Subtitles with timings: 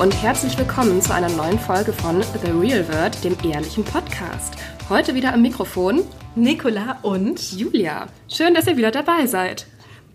[0.00, 4.54] und herzlich willkommen zu einer neuen Folge von The Real Word, dem ehrlichen Podcast.
[4.90, 6.02] Heute wieder am Mikrofon
[6.34, 8.06] Nicola und Julia.
[8.28, 9.66] Schön, dass ihr wieder dabei seid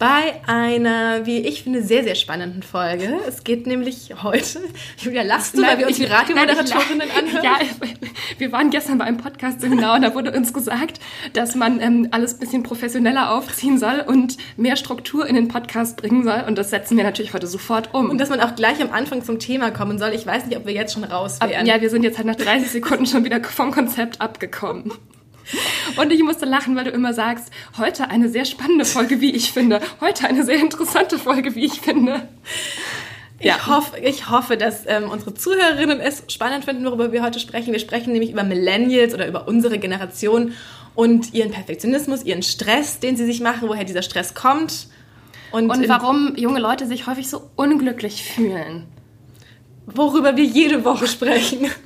[0.02, 3.20] bei einer, wie ich finde, sehr, sehr spannenden Folge.
[3.28, 4.60] Es geht nämlich heute,
[4.98, 7.44] Julia, lachst du, weil wir uns die Radiomoderatorinnen anhören?
[7.44, 7.60] Ja,
[8.40, 11.00] wir waren gestern bei einem Podcast-Seminar und da wurde uns gesagt,
[11.34, 15.98] dass man ähm, alles ein bisschen professioneller aufziehen soll und mehr Struktur in den Podcast
[15.98, 18.10] bringen soll und das setzen wir natürlich heute sofort um.
[18.10, 20.14] Und dass man auch gleich am Anfang zum Thema kommen soll.
[20.16, 21.62] Ich weiß nicht, ob wir jetzt schon raus wären.
[21.62, 24.94] Ab, ja, wir sind jetzt halt nach 30 Sekunden schon wieder vom Konzept abgekommen.
[25.98, 29.52] Und ich musste lachen, weil du immer sagst, heute eine sehr spannende Folge, wie ich
[29.52, 29.82] finde.
[30.00, 32.28] Heute eine sehr interessante Folge, wie ich finde.
[33.40, 33.56] Ja.
[33.56, 37.74] Ich, hoffe, ich hoffe, dass ähm, unsere Zuhörerinnen es spannend finden, worüber wir heute sprechen.
[37.74, 40.54] Wir sprechen nämlich über Millennials oder über unsere Generation
[40.94, 44.88] und ihren Perfektionismus, ihren Stress, den sie sich machen, woher dieser Stress kommt.
[45.52, 48.86] Und, und warum junge Leute sich häufig so unglücklich fühlen.
[49.86, 51.70] Worüber wir jede Woche sprechen.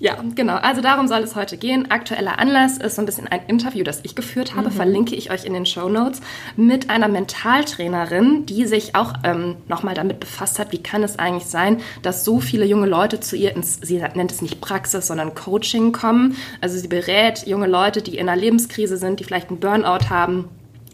[0.00, 0.56] Ja, genau.
[0.56, 1.90] Also darum soll es heute gehen.
[1.90, 4.74] Aktueller Anlass ist so ein bisschen ein Interview, das ich geführt habe, mhm.
[4.74, 6.20] verlinke ich euch in den Show Notes,
[6.56, 11.46] mit einer Mentaltrainerin, die sich auch ähm, nochmal damit befasst hat, wie kann es eigentlich
[11.46, 15.34] sein, dass so viele junge Leute zu ihr ins, sie nennt es nicht Praxis, sondern
[15.34, 16.36] Coaching kommen.
[16.60, 20.48] Also sie berät junge Leute, die in einer Lebenskrise sind, die vielleicht einen Burnout haben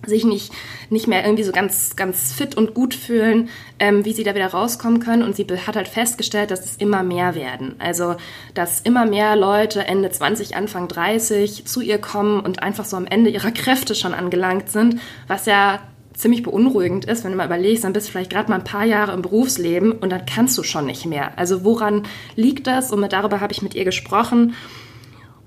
[0.06, 0.52] sich nicht,
[0.90, 4.48] nicht mehr irgendwie so ganz, ganz fit und gut fühlen, ähm, wie sie da wieder
[4.48, 5.22] rauskommen können.
[5.22, 7.76] Und sie hat halt festgestellt, dass es immer mehr werden.
[7.78, 8.16] Also,
[8.54, 13.06] dass immer mehr Leute Ende 20, Anfang 30 zu ihr kommen und einfach so am
[13.06, 15.80] Ende ihrer Kräfte schon angelangt sind, was ja
[16.14, 18.84] ziemlich beunruhigend ist, wenn du mal überlegst, dann bist du vielleicht gerade mal ein paar
[18.84, 21.36] Jahre im Berufsleben und dann kannst du schon nicht mehr.
[21.38, 22.04] Also woran
[22.36, 22.92] liegt das?
[22.92, 24.54] Und darüber habe ich mit ihr gesprochen.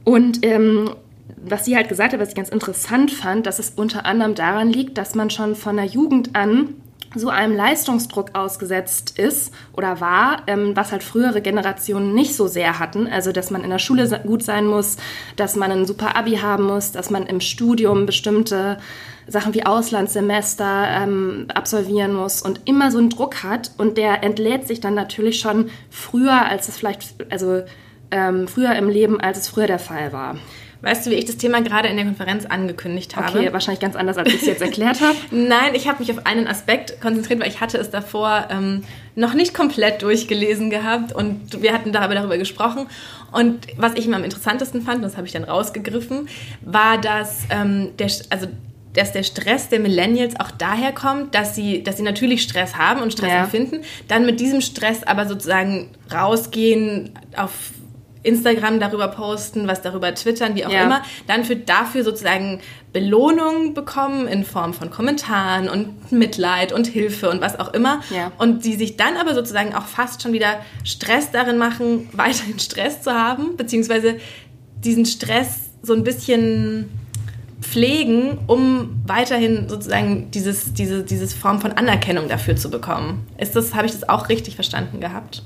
[0.04, 0.92] Und ähm,
[1.36, 4.70] was sie halt gesagt hat, was ich ganz interessant fand, dass es unter anderem daran
[4.70, 6.76] liegt, dass man schon von der Jugend an
[7.16, 12.80] so einem Leistungsdruck ausgesetzt ist oder war, ähm, was halt frühere Generationen nicht so sehr
[12.80, 13.08] hatten.
[13.08, 14.98] Also, dass man in der Schule gut sein muss,
[15.36, 18.78] dass man ein super Abi haben muss, dass man im Studium bestimmte
[19.28, 23.72] Sachen wie Auslandssemester ähm, absolvieren muss und immer so einen Druck hat.
[23.78, 27.64] Und der entlädt sich dann natürlich schon früher, als es vielleicht, also
[28.12, 30.38] ähm, früher im Leben, als es früher der Fall war.
[30.82, 33.40] Weißt du, wie ich das Thema gerade in der Konferenz angekündigt habe?
[33.40, 35.16] Okay, wahrscheinlich ganz anders, als ich es jetzt erklärt habe.
[35.32, 38.84] Nein, ich habe mich auf einen Aspekt konzentriert, weil ich hatte es davor ähm,
[39.16, 42.88] noch nicht komplett durchgelesen gehabt und wir hatten darüber, darüber gesprochen.
[43.32, 46.30] Und was ich immer am interessantesten fand, das habe ich dann rausgegriffen,
[46.62, 48.48] war, dass ähm, der, also
[48.98, 53.02] dass der Stress der Millennials auch daher kommt, dass sie, dass sie natürlich Stress haben
[53.02, 53.44] und Stress ja.
[53.44, 57.52] empfinden, dann mit diesem Stress aber sozusagen rausgehen auf
[58.28, 60.84] Instagram darüber posten, was darüber twittern, wie auch ja.
[60.84, 62.60] immer, dann für dafür sozusagen
[62.94, 68.02] Belohnung bekommen in Form von Kommentaren und Mitleid und Hilfe und was auch immer.
[68.10, 68.32] Ja.
[68.38, 73.02] Und die sich dann aber sozusagen auch fast schon wieder Stress darin machen, weiterhin Stress
[73.02, 74.18] zu haben, beziehungsweise
[74.84, 76.90] diesen Stress so ein bisschen
[77.62, 83.26] pflegen, um weiterhin sozusagen dieses, diese dieses Form von Anerkennung dafür zu bekommen.
[83.38, 85.44] Ist das, habe ich das auch richtig verstanden gehabt?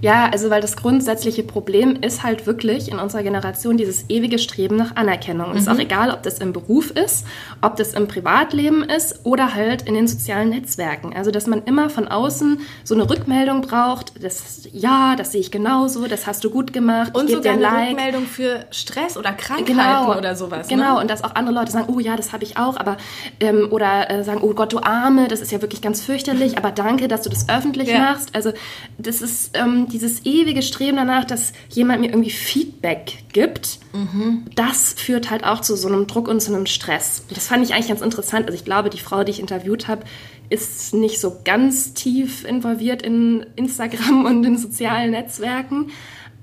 [0.00, 4.76] Ja, also weil das grundsätzliche Problem ist halt wirklich in unserer Generation dieses ewige Streben
[4.76, 5.50] nach Anerkennung.
[5.50, 5.56] Mhm.
[5.56, 5.80] Ist auch mhm.
[5.80, 7.26] egal, ob das im Beruf ist,
[7.62, 11.14] ob das im Privatleben ist oder halt in den sozialen Netzwerken.
[11.14, 15.50] Also dass man immer von außen so eine Rückmeldung braucht, das ja, das sehe ich
[15.50, 17.14] genauso, das hast du gut gemacht.
[17.14, 17.90] Und sogar eine like.
[17.90, 20.68] Rückmeldung für Stress oder Krankheiten genau, oder sowas.
[20.68, 20.76] Ne?
[20.76, 21.00] Genau, ne?
[21.00, 22.96] und dass auch andere Leute sagen, oh ja, das habe ich auch, aber
[23.40, 26.70] ähm, oder äh, sagen, oh Gott, du Arme, das ist ja wirklich ganz fürchterlich, aber
[26.70, 27.98] danke, dass du das öffentlich ja.
[27.98, 28.34] machst.
[28.34, 28.52] Also
[28.98, 34.44] das ist ähm, dieses ewige Streben danach, dass jemand mir irgendwie Feedback gibt, mhm.
[34.54, 37.24] das führt halt auch zu so einem Druck und zu einem Stress.
[37.34, 38.46] Das fand ich eigentlich ganz interessant.
[38.46, 40.04] Also ich glaube, die Frau, die ich interviewt habe,
[40.48, 45.90] ist nicht so ganz tief involviert in Instagram und in sozialen Netzwerken.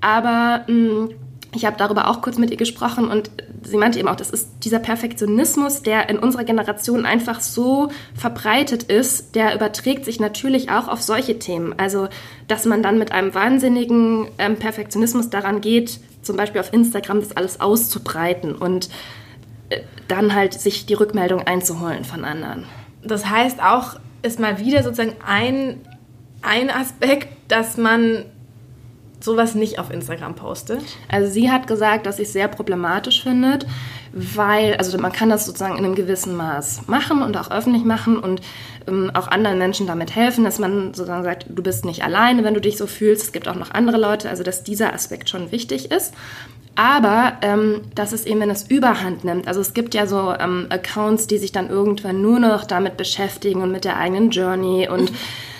[0.00, 1.10] Aber mh, mm,
[1.54, 3.30] ich habe darüber auch kurz mit ihr gesprochen und
[3.62, 8.84] sie meinte eben auch, das ist dieser Perfektionismus, der in unserer Generation einfach so verbreitet
[8.84, 11.74] ist, der überträgt sich natürlich auch auf solche Themen.
[11.78, 12.08] Also,
[12.48, 17.36] dass man dann mit einem wahnsinnigen ähm, Perfektionismus daran geht, zum Beispiel auf Instagram das
[17.36, 18.88] alles auszubreiten und
[19.70, 22.64] äh, dann halt sich die Rückmeldung einzuholen von anderen.
[23.02, 25.80] Das heißt auch, ist mal wieder sozusagen ein,
[26.42, 28.24] ein Aspekt, dass man
[29.24, 30.82] sowas nicht auf Instagram postet?
[31.08, 33.66] Also sie hat gesagt, dass sie es sehr problematisch findet,
[34.12, 38.18] weil, also man kann das sozusagen in einem gewissen Maß machen und auch öffentlich machen
[38.18, 38.40] und
[38.86, 42.54] ähm, auch anderen Menschen damit helfen, dass man sozusagen sagt, du bist nicht alleine, wenn
[42.54, 43.22] du dich so fühlst.
[43.22, 46.14] Es gibt auch noch andere Leute, also dass dieser Aspekt schon wichtig ist.
[46.76, 50.66] Aber ähm, dass es eben, wenn es Überhand nimmt, also es gibt ja so ähm,
[50.70, 55.12] Accounts, die sich dann irgendwann nur noch damit beschäftigen und mit der eigenen Journey und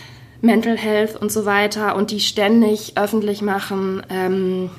[0.44, 4.70] Mental Health und so weiter und die ständig öffentlich machen, ähm,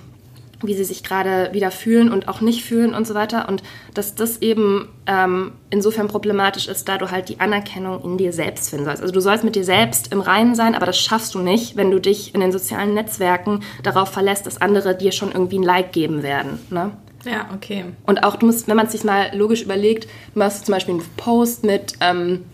[0.61, 3.49] wie sie sich gerade wieder fühlen und auch nicht fühlen und so weiter.
[3.49, 3.63] Und
[3.93, 8.69] dass das eben ähm, insofern problematisch ist, da du halt die Anerkennung in dir selbst
[8.69, 9.01] finden sollst.
[9.01, 11.91] Also du sollst mit dir selbst im Reinen sein, aber das schaffst du nicht, wenn
[11.91, 15.91] du dich in den sozialen Netzwerken darauf verlässt, dass andere dir schon irgendwie ein Like
[15.91, 16.59] geben werden.
[16.69, 16.91] Ne?
[17.25, 17.85] Ja, okay.
[18.05, 20.95] Und auch, du musst, wenn man es sich mal logisch überlegt, du machst zum Beispiel
[20.95, 22.45] einen Post mit, ähm,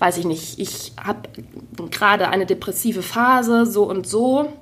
[0.00, 1.28] weiß ich nicht, ich habe
[1.90, 4.52] gerade eine depressive Phase, so und so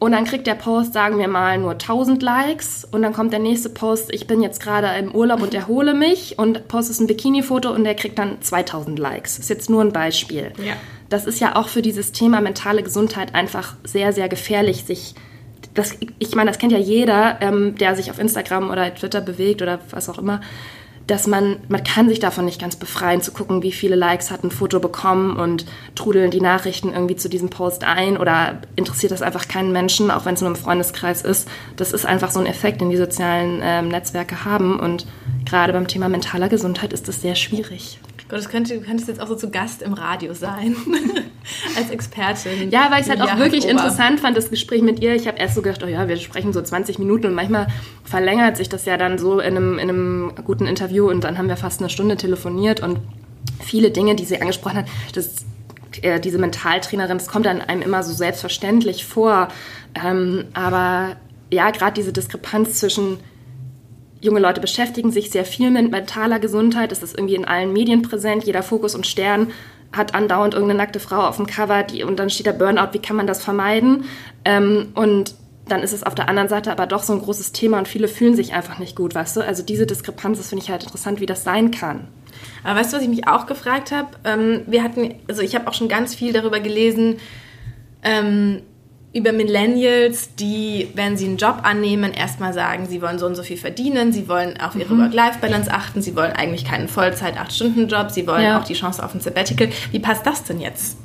[0.00, 2.88] und dann kriegt der Post, sagen wir mal, nur 1000 Likes.
[2.90, 6.38] Und dann kommt der nächste Post, ich bin jetzt gerade im Urlaub und erhole mich.
[6.38, 9.38] Und postest ein Bikini-Foto und der kriegt dann 2000 Likes.
[9.38, 10.52] Ist jetzt nur ein Beispiel.
[10.56, 10.72] Ja.
[11.10, 15.14] Das ist ja auch für dieses Thema mentale Gesundheit einfach sehr, sehr gefährlich, sich
[15.74, 19.62] das, ich meine, das kennt ja jeder, ähm, der sich auf Instagram oder Twitter bewegt
[19.62, 20.40] oder was auch immer,
[21.10, 24.44] dass man, man kann sich davon nicht ganz befreien, zu gucken, wie viele Likes hat
[24.44, 25.66] ein Foto bekommen und
[25.96, 30.24] trudeln die Nachrichten irgendwie zu diesem Post ein oder interessiert das einfach keinen Menschen, auch
[30.24, 31.48] wenn es nur im Freundeskreis ist.
[31.76, 35.04] Das ist einfach so ein Effekt, den die sozialen ähm, Netzwerke haben und
[35.46, 37.98] gerade beim Thema mentaler Gesundheit ist das sehr schwierig.
[38.30, 40.76] Gott, könnte, du könntest jetzt auch so zu Gast im Radio sein,
[41.76, 42.70] als Expertin.
[42.70, 43.72] Ja, weil ich es halt auch wirklich Ober.
[43.72, 45.14] interessant fand, das Gespräch mit ihr.
[45.16, 47.66] Ich habe erst so gedacht, oh ja, wir sprechen so 20 Minuten und manchmal
[48.04, 51.48] verlängert sich das ja dann so in einem, in einem guten Interview und dann haben
[51.48, 53.00] wir fast eine Stunde telefoniert und
[53.60, 55.44] viele Dinge, die sie angesprochen hat, das
[56.02, 59.48] äh, diese Mentaltrainerin, das kommt dann einem immer so selbstverständlich vor.
[59.94, 61.16] Ähm, aber
[61.52, 63.18] ja, gerade diese Diskrepanz zwischen
[64.20, 66.92] junge Leute beschäftigen sich sehr viel mit mentaler Gesundheit.
[66.92, 68.44] Es ist irgendwie in allen Medien präsent.
[68.44, 69.52] Jeder Fokus und Stern
[69.92, 72.92] hat andauernd irgendeine nackte Frau auf dem Cover die, und dann steht da Burnout.
[72.92, 74.04] Wie kann man das vermeiden?
[74.44, 75.34] Ähm, und
[75.66, 78.08] dann ist es auf der anderen Seite aber doch so ein großes Thema und viele
[78.08, 79.40] fühlen sich einfach nicht gut, weißt du?
[79.40, 82.08] Also diese Diskrepanz, das finde ich halt interessant, wie das sein kann.
[82.64, 84.08] Aber weißt du, was ich mich auch gefragt habe?
[84.24, 87.16] Ähm, wir hatten, also ich habe auch schon ganz viel darüber gelesen,
[88.02, 88.62] ähm,
[89.12, 93.42] über Millennials, die, wenn sie einen Job annehmen, erstmal sagen, sie wollen so und so
[93.42, 95.02] viel verdienen, sie wollen auf ihre mhm.
[95.02, 98.60] Work-Life-Balance achten, sie wollen eigentlich keinen Vollzeit-8-Stunden-Job, sie wollen ja.
[98.60, 99.68] auch die Chance auf ein Sabbatical.
[99.90, 100.96] Wie passt das denn jetzt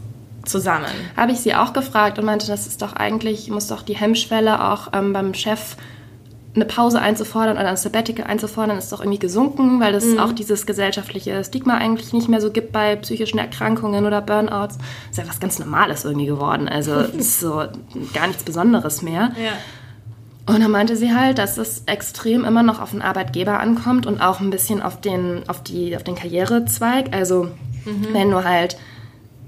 [0.46, 0.86] zusammen?
[1.18, 4.64] Habe ich sie auch gefragt und meinte, das ist doch eigentlich, muss doch die Hemmschwelle
[4.70, 5.76] auch ähm, beim Chef
[6.56, 10.20] eine Pause einzufordern oder ein Sabbatical einzufordern, ist doch irgendwie gesunken, weil es mhm.
[10.20, 14.78] auch dieses gesellschaftliche Stigma eigentlich nicht mehr so gibt bei psychischen Erkrankungen oder Burnouts.
[15.12, 16.70] Ist ja was ganz Normales irgendwie geworden.
[16.70, 17.64] Also ist so
[18.14, 19.32] gar nichts Besonderes mehr.
[19.36, 19.54] Ja.
[20.48, 24.22] Und dann meinte sie halt, dass es extrem immer noch auf den Arbeitgeber ankommt und
[24.22, 27.16] auch ein bisschen auf den, auf die, auf den Karrierezweig.
[27.16, 27.46] Also
[27.86, 28.08] mhm.
[28.14, 28.78] wenn du halt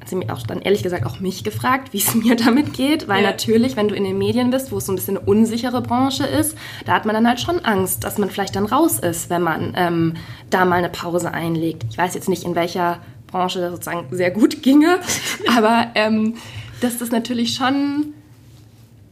[0.08, 3.08] hat sie mir auch dann ehrlich gesagt auch mich gefragt, wie es mir damit geht,
[3.08, 3.32] weil ja.
[3.32, 6.26] natürlich, wenn du in den Medien bist, wo es so ein bisschen eine unsichere Branche
[6.26, 9.42] ist, da hat man dann halt schon Angst, dass man vielleicht dann raus ist, wenn
[9.42, 10.14] man ähm,
[10.50, 11.84] da mal eine Pause einlegt.
[11.90, 15.00] Ich weiß jetzt nicht, in welcher Branche das sozusagen sehr gut ginge,
[15.58, 16.36] aber ähm,
[16.80, 18.14] dass das natürlich schon,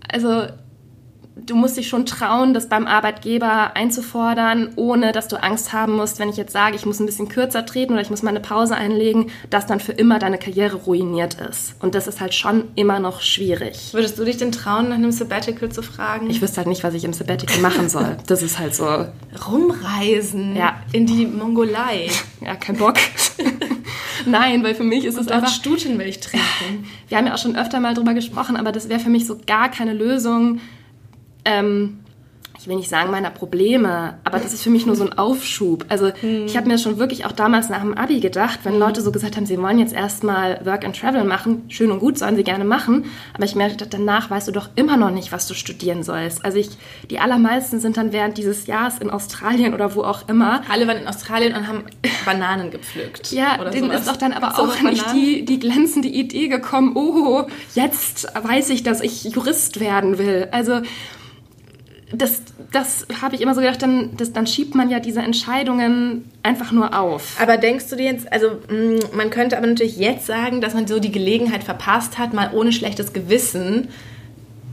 [0.09, 0.43] also
[1.35, 6.19] du musst dich schon trauen, das beim Arbeitgeber einzufordern, ohne dass du Angst haben musst,
[6.19, 8.39] wenn ich jetzt sage, ich muss ein bisschen kürzer treten oder ich muss mal eine
[8.39, 11.75] Pause einlegen, dass dann für immer deine Karriere ruiniert ist.
[11.81, 13.93] Und das ist halt schon immer noch schwierig.
[13.93, 16.29] Würdest du dich denn trauen, nach einem Sabbatical zu fragen?
[16.29, 18.17] Ich wüsste halt nicht, was ich im Sabbatical machen soll.
[18.27, 19.05] Das ist halt so.
[19.47, 20.55] Rumreisen.
[20.55, 20.79] Ja.
[20.93, 22.09] In die Mongolei.
[22.41, 22.95] Ja, kein Bock.
[24.25, 25.49] Nein, weil für mich ist Und es einfach...
[25.49, 26.85] Stutenmilch trinken.
[27.09, 29.37] Wir haben ja auch schon öfter mal drüber gesprochen, aber das wäre für mich so
[29.45, 30.59] gar keine Lösung,
[31.45, 31.99] ähm,
[32.65, 35.85] ich will nicht sagen meiner Probleme, aber das ist für mich nur so ein Aufschub.
[35.89, 36.45] Also mhm.
[36.47, 39.35] ich habe mir schon wirklich auch damals nach dem Abi gedacht, wenn Leute so gesagt
[39.35, 42.65] haben, sie wollen jetzt erstmal Work and Travel machen, schön und gut, sollen sie gerne
[42.65, 46.43] machen, aber ich merke, danach weißt du doch immer noch nicht, was du studieren sollst.
[46.43, 46.69] Also ich,
[47.09, 50.63] die allermeisten sind dann während dieses Jahres in Australien oder wo auch immer.
[50.67, 51.83] Alle waren in Australien und haben
[52.25, 53.31] Bananen gepflückt.
[53.31, 53.99] Ja, denen sowas.
[54.01, 57.43] ist doch dann aber auch nicht die, die glänzende Idee gekommen, oh,
[57.75, 60.47] jetzt weiß ich, dass ich Jurist werden will.
[60.51, 60.81] Also
[62.17, 62.41] das,
[62.71, 66.71] das habe ich immer so gedacht, dann, das, dann schiebt man ja diese Entscheidungen einfach
[66.71, 67.39] nur auf.
[67.41, 70.87] Aber denkst du dir jetzt, also mm, man könnte aber natürlich jetzt sagen, dass man
[70.87, 73.89] so die Gelegenheit verpasst hat, mal ohne schlechtes Gewissen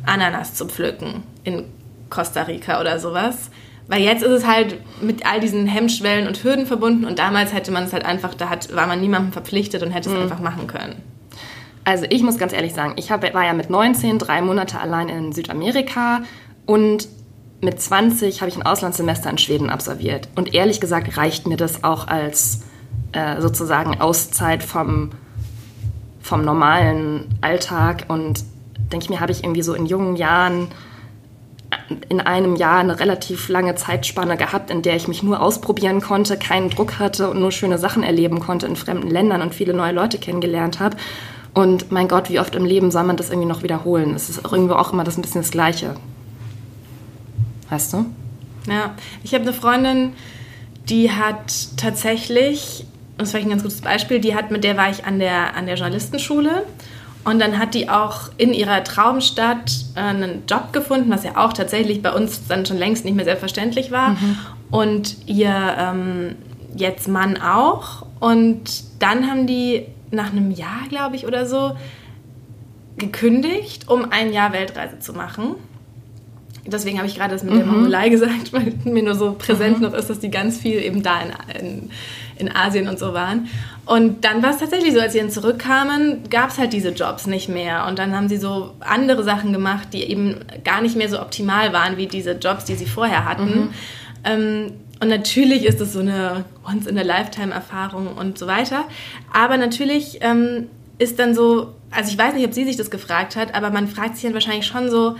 [0.04, 1.64] Ananas zu pflücken in
[2.10, 3.50] Costa Rica oder sowas.
[3.88, 7.72] Weil jetzt ist es halt mit all diesen Hemmschwellen und Hürden verbunden und damals hätte
[7.72, 10.22] man es halt einfach, da hat, war man niemandem verpflichtet und hätte es mhm.
[10.22, 10.96] einfach machen können.
[11.84, 15.08] Also ich muss ganz ehrlich sagen, ich hab, war ja mit 19 drei Monate allein
[15.08, 16.22] in Südamerika
[16.64, 17.08] und
[17.62, 20.28] mit 20 habe ich ein Auslandssemester in Schweden absolviert.
[20.34, 22.62] Und ehrlich gesagt reicht mir das auch als
[23.12, 25.10] äh, sozusagen Auszeit vom,
[26.20, 28.06] vom normalen Alltag.
[28.08, 28.42] Und
[28.92, 30.68] denke ich mir, habe ich irgendwie so in jungen Jahren
[32.08, 36.36] in einem Jahr eine relativ lange Zeitspanne gehabt, in der ich mich nur ausprobieren konnte,
[36.36, 39.92] keinen Druck hatte und nur schöne Sachen erleben konnte in fremden Ländern und viele neue
[39.92, 40.96] Leute kennengelernt habe.
[41.54, 44.14] Und mein Gott, wie oft im Leben soll man das irgendwie noch wiederholen?
[44.14, 45.94] Es ist auch irgendwo auch immer das ein bisschen das Gleiche.
[47.72, 48.04] Weißt du?
[48.68, 50.12] Ja, ich habe eine Freundin,
[50.90, 52.84] die hat tatsächlich,
[53.16, 55.64] das war ein ganz gutes Beispiel, die hat, mit der war ich an der, an
[55.64, 56.66] der Journalistenschule
[57.24, 61.54] und dann hat die auch in ihrer Traumstadt äh, einen Job gefunden, was ja auch
[61.54, 64.10] tatsächlich bei uns dann schon längst nicht mehr selbstverständlich war.
[64.10, 64.38] Mhm.
[64.70, 66.36] Und ihr ähm,
[66.76, 68.04] jetzt Mann auch.
[68.20, 71.74] Und dann haben die nach einem Jahr, glaube ich, oder so,
[72.98, 75.54] gekündigt, um ein Jahr Weltreise zu machen.
[76.64, 77.58] Deswegen habe ich gerade das mit mhm.
[77.58, 79.84] der Mongolei gesagt, weil mir nur so präsent mhm.
[79.84, 81.90] noch ist, dass die ganz viel eben da in, in,
[82.36, 83.48] in Asien und so waren.
[83.84, 87.26] Und dann war es tatsächlich so, als sie dann zurückkamen, gab es halt diese Jobs
[87.26, 87.86] nicht mehr.
[87.86, 91.72] Und dann haben sie so andere Sachen gemacht, die eben gar nicht mehr so optimal
[91.72, 93.44] waren wie diese Jobs, die sie vorher hatten.
[93.44, 93.70] Mhm.
[94.24, 98.84] Ähm, und natürlich ist es so eine Once-in-a-Lifetime-Erfahrung und so weiter.
[99.32, 103.34] Aber natürlich ähm, ist dann so, also ich weiß nicht, ob sie sich das gefragt
[103.34, 105.16] hat, aber man fragt sich dann wahrscheinlich schon so,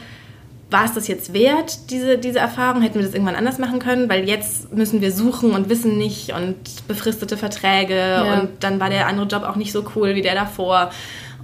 [0.73, 2.83] war es das jetzt wert, diese, diese Erfahrung?
[2.83, 4.09] Hätten wir das irgendwann anders machen können?
[4.09, 6.57] Weil jetzt müssen wir suchen und wissen nicht und
[6.88, 8.41] befristete Verträge ja.
[8.41, 10.91] und dann war der andere Job auch nicht so cool wie der davor.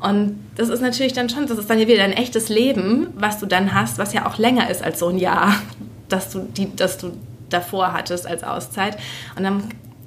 [0.01, 3.39] Und das ist natürlich dann schon, das ist dann ja wieder ein echtes Leben, was
[3.39, 5.55] du dann hast, was ja auch länger ist als so ein Jahr,
[6.09, 7.13] dass du, die, dass du
[7.51, 8.97] davor hattest als Auszeit.
[9.37, 9.65] Und dann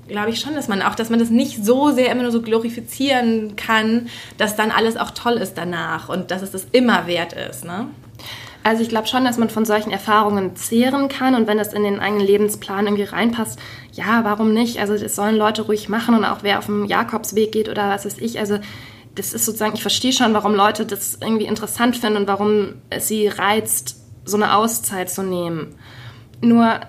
[0.07, 2.41] glaube ich schon, dass man auch, dass man das nicht so sehr immer nur so
[2.41, 7.33] glorifizieren kann, dass dann alles auch toll ist danach und dass es das immer wert
[7.33, 7.65] ist.
[7.65, 7.87] Ne?
[8.63, 11.83] Also ich glaube schon, dass man von solchen Erfahrungen zehren kann und wenn das in
[11.83, 13.59] den eigenen Lebensplan irgendwie reinpasst,
[13.93, 14.79] ja, warum nicht?
[14.79, 18.05] Also das sollen Leute ruhig machen und auch wer auf dem Jakobsweg geht oder was
[18.05, 18.39] weiß ich.
[18.39, 18.59] Also
[19.15, 23.07] das ist sozusagen, ich verstehe schon, warum Leute das irgendwie interessant finden und warum es
[23.07, 25.75] sie reizt, so eine Auszeit zu nehmen.
[26.41, 26.79] Nur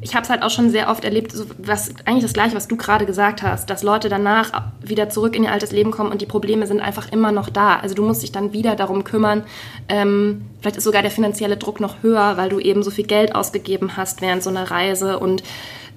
[0.00, 2.68] ich habe es halt auch schon sehr oft erlebt, so was eigentlich das gleiche, was
[2.68, 6.20] du gerade gesagt hast, dass Leute danach wieder zurück in ihr altes Leben kommen und
[6.20, 7.76] die Probleme sind einfach immer noch da.
[7.76, 9.44] Also du musst dich dann wieder darum kümmern.
[9.88, 13.34] Ähm, vielleicht ist sogar der finanzielle Druck noch höher, weil du eben so viel Geld
[13.34, 15.42] ausgegeben hast während so einer Reise und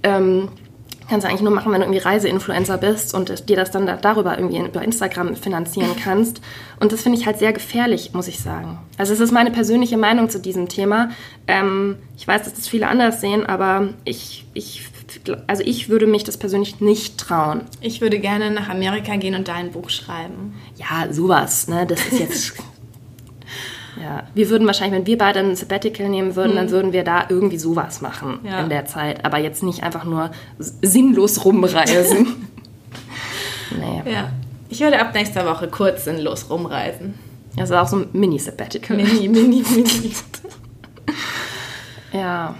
[0.04, 0.50] ähm,
[1.10, 3.98] kannst du eigentlich nur machen, wenn du irgendwie Reiseinfluencer bist und dir das dann da,
[3.98, 6.42] darüber irgendwie über Instagram finanzieren kannst.
[6.80, 8.78] Und das finde ich halt sehr gefährlich, muss ich sagen.
[8.98, 11.10] Also es ist meine persönliche Meinung zu diesem Thema.
[11.48, 14.84] Ähm, ich weiß, dass das viele anders sehen, aber ich, ich,
[15.48, 17.62] also ich würde mich das persönlich nicht trauen.
[17.82, 20.54] Ich würde gerne nach Amerika gehen und da ein Buch schreiben.
[20.76, 21.86] Ja, sowas, ne?
[21.88, 22.54] Das ist jetzt
[24.02, 26.58] Ja, wir würden wahrscheinlich, wenn wir beide ein Sabbatical nehmen würden, mhm.
[26.58, 28.62] dann würden wir da irgendwie sowas machen ja.
[28.62, 29.26] in der Zeit.
[29.26, 32.50] Aber jetzt nicht einfach nur sinnlos rumreisen.
[33.78, 34.04] naja.
[34.06, 34.30] Ja.
[34.70, 37.16] Ich würde ab nächster Woche kurz sinnlos rumreisen.
[37.56, 38.96] Das ist auch so ein Mini-Sabbatical.
[38.96, 40.14] Mini, mini, mini.
[42.14, 42.56] ja.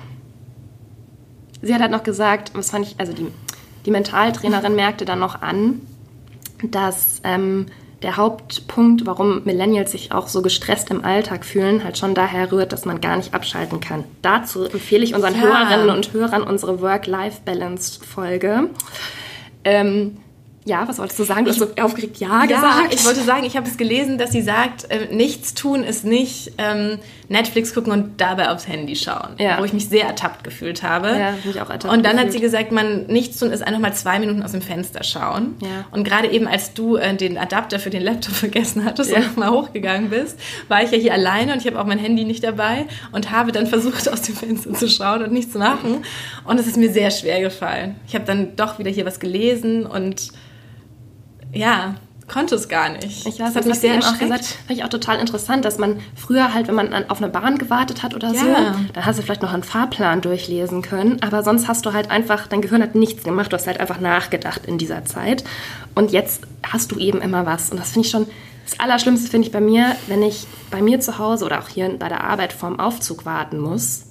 [1.62, 3.28] Sie hat halt noch gesagt, was fand ich, also die,
[3.86, 5.82] die Mentaltrainerin merkte dann noch an,
[6.64, 7.68] dass ähm,
[8.02, 12.72] der Hauptpunkt, warum Millennials sich auch so gestresst im Alltag fühlen, halt schon daher rührt,
[12.72, 14.06] dass man gar nicht abschalten kann.
[14.22, 15.42] Dazu empfehle ich unseren ja.
[15.42, 18.70] Hörerinnen und Hörern unsere Work-Life-Balance-Folge.
[19.66, 20.18] Ähm,
[20.66, 21.46] ja, was wolltest du sagen?
[21.46, 22.94] Du hast so aufgeregt Ja, ja gesagt.
[22.94, 26.52] Ich wollte sagen, ich habe es gelesen, dass sie sagt, äh, nichts tun ist nicht
[26.58, 27.00] ähm,
[27.30, 29.36] Netflix gucken und dabei aufs Handy schauen.
[29.38, 29.60] Ja.
[29.60, 31.10] Wo ich mich sehr ertappt gefühlt habe.
[31.10, 32.20] Ja, mich auch ertappt Und dann gefühlt.
[32.20, 35.56] hat sie gesagt, man nichts tun ist einfach mal zwei Minuten aus dem Fenster schauen.
[35.62, 35.86] Ja.
[35.92, 39.18] Und gerade eben, als du äh, den Adapter für den Laptop vergessen hattest ja.
[39.18, 40.38] und nochmal hochgegangen bist,
[40.68, 43.52] war ich ja hier alleine und ich habe auch mein Handy nicht dabei und habe
[43.54, 46.04] dann versucht, aus dem Fenster zu schauen und nichts zu machen.
[46.44, 47.96] Und es ist mir sehr schwer gefallen.
[48.08, 50.32] Ich habe dann doch wieder hier was gelesen und
[51.54, 51.96] ja,
[52.30, 53.26] konnte es gar nicht.
[53.26, 56.00] Ich weiß, das hat mich sehr auch gesagt, fand ich auch total interessant, dass man
[56.16, 58.40] früher halt, wenn man auf eine Bahn gewartet hat oder ja.
[58.40, 58.48] so,
[58.94, 62.48] dann hast du vielleicht noch einen Fahrplan durchlesen können, aber sonst hast du halt einfach,
[62.48, 65.44] dein Gehirn hat nichts gemacht, du hast halt einfach nachgedacht in dieser Zeit
[65.96, 68.28] und jetzt hast du eben immer was und das finde ich schon,
[68.70, 71.90] das Allerschlimmste finde ich bei mir, wenn ich bei mir zu Hause oder auch hier
[71.98, 74.06] bei der Arbeit vorm Aufzug warten muss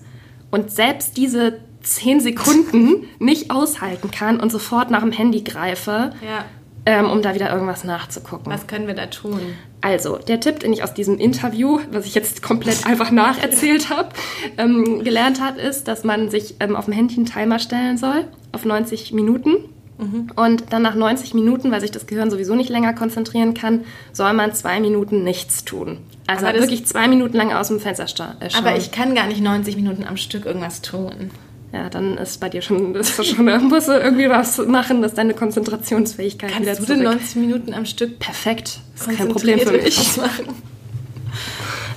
[0.50, 6.12] und selbst diese zehn Sekunden nicht aushalten kann und sofort nach dem Handy greife.
[6.20, 6.44] Ja
[6.88, 8.50] ähm, um da wieder irgendwas nachzugucken.
[8.50, 9.38] Was können wir da tun?
[9.82, 14.08] Also, der Tipp, den ich aus diesem Interview, was ich jetzt komplett einfach nacherzählt habe,
[14.56, 18.24] ähm, gelernt habe, ist, dass man sich ähm, auf dem Handy einen Timer stellen soll,
[18.52, 19.56] auf 90 Minuten.
[19.98, 20.30] Mhm.
[20.34, 24.32] Und dann nach 90 Minuten, weil sich das Gehirn sowieso nicht länger konzentrieren kann, soll
[24.32, 25.98] man zwei Minuten nichts tun.
[26.26, 28.04] Also wirklich zwei Minuten lang aus dem Fenster
[28.40, 28.64] äh, schauen.
[28.64, 31.30] Aber ich kann gar nicht 90 Minuten am Stück irgendwas tun
[31.72, 35.14] ja, dann ist bei dir schon, ist schon da musst du irgendwie was machen, dass
[35.14, 36.88] deine Konzentrationsfähigkeit Kannst wieder zurück.
[36.88, 38.80] Kannst du denn 90 Minuten am Stück perfekt?
[38.96, 40.18] Das ist kein Problem für mich.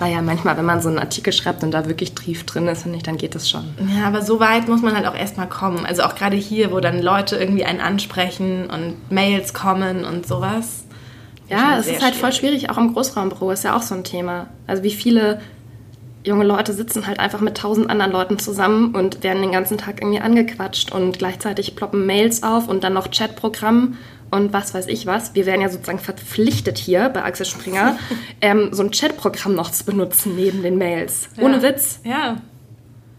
[0.01, 2.97] Naja, manchmal, wenn man so einen Artikel schreibt und da wirklich tief drin ist, finde
[2.97, 3.63] ich, dann geht das schon.
[3.95, 5.85] Ja, aber so weit muss man halt auch erstmal kommen.
[5.85, 10.85] Also auch gerade hier, wo dann Leute irgendwie einen ansprechen und Mails kommen und sowas.
[11.49, 14.47] Ja, es ist halt voll schwierig, auch im Großraumbüro ist ja auch so ein Thema.
[14.67, 15.39] Also wie viele
[16.23, 20.01] junge Leute sitzen halt einfach mit tausend anderen Leuten zusammen und werden den ganzen Tag
[20.01, 23.97] irgendwie angequatscht und gleichzeitig ploppen Mails auf und dann noch Chatprogramm
[24.29, 25.35] und was weiß ich was.
[25.35, 27.97] Wir werden ja sozusagen verpflichtet hier bei Axel Springer,
[28.41, 31.29] ähm, so ein Chatprogramm noch zu benutzen neben den Mails.
[31.37, 31.43] Ja.
[31.43, 31.99] Ohne Witz.
[32.03, 32.37] Ja.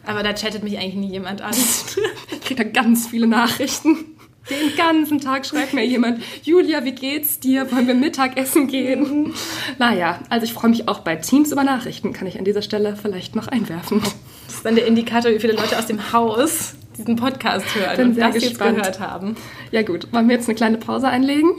[0.04, 1.52] Aber da chattet mich eigentlich nie jemand an.
[2.32, 4.11] ich kriege da ganz viele Nachrichten.
[4.50, 7.70] Den ganzen Tag schreibt mir jemand, Julia, wie geht's dir?
[7.70, 9.32] Wollen wir Mittagessen gehen?
[9.78, 12.96] Naja, also ich freue mich auch bei Teams über Nachrichten, kann ich an dieser Stelle
[12.96, 14.02] vielleicht noch einwerfen.
[14.46, 18.08] Das ist dann der Indikator, wie viele Leute aus dem Haus diesen Podcast hören Bin
[18.08, 18.76] und sehr das gespannt.
[18.76, 19.36] jetzt gehört haben.
[19.70, 21.52] Ja gut, wollen wir jetzt eine kleine Pause einlegen?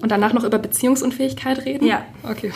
[0.00, 1.86] Und danach noch über Beziehungsunfähigkeit reden?
[1.86, 2.04] Ja.
[2.22, 2.52] Okay.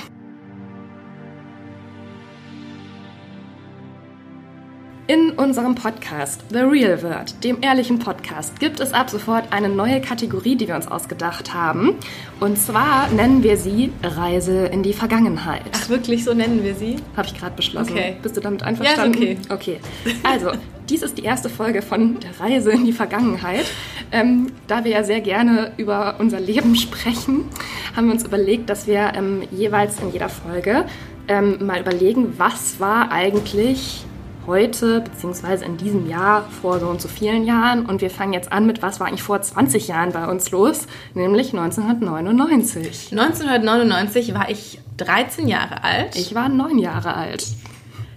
[5.08, 10.00] In unserem Podcast The Real Word, dem ehrlichen Podcast, gibt es ab sofort eine neue
[10.00, 11.94] Kategorie, die wir uns ausgedacht haben.
[12.40, 15.62] Und zwar nennen wir sie Reise in die Vergangenheit.
[15.70, 16.96] Ach, wirklich, so nennen wir sie?
[17.16, 17.92] Habe ich gerade beschlossen.
[17.92, 18.16] Okay.
[18.20, 19.22] Bist du damit einverstanden?
[19.22, 19.78] Ja, ist okay.
[20.24, 20.50] Also,
[20.90, 23.66] dies ist die erste Folge von der Reise in die Vergangenheit.
[24.10, 27.44] Ähm, da wir ja sehr gerne über unser Leben sprechen,
[27.94, 30.84] haben wir uns überlegt, dass wir ähm, jeweils in jeder Folge
[31.28, 34.04] ähm, mal überlegen, was war eigentlich
[34.46, 37.86] heute beziehungsweise in diesem Jahr vor so und so vielen Jahren.
[37.86, 40.86] Und wir fangen jetzt an mit, was war eigentlich vor 20 Jahren bei uns los,
[41.14, 43.12] nämlich 1999.
[43.12, 46.16] 1999 war ich 13 Jahre alt.
[46.16, 47.46] Ich war neun Jahre alt.